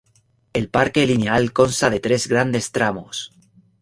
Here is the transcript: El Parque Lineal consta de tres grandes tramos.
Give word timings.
El 0.53 0.67
Parque 0.67 1.05
Lineal 1.05 1.53
consta 1.53 1.91
de 1.91 1.99
tres 1.99 2.27
grandes 2.27 2.71
tramos. 2.71 3.33